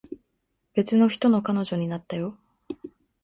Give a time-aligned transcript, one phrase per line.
[0.73, 2.35] 別の人の彼女になったよ